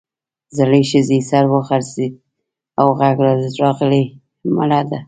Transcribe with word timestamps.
زړې 0.57 0.81
ښځې 0.89 1.19
سر 1.29 1.43
وځړېد 1.51 2.13
او 2.79 2.87
غږ 2.99 3.17
راغی 3.61 4.03
مړه 4.55 4.81
ده. 4.89 4.99